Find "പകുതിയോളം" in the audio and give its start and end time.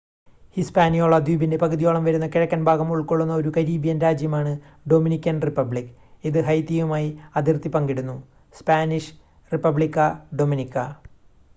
1.57-2.03